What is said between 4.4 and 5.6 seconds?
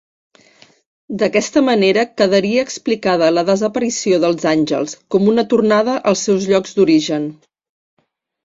àngels, com una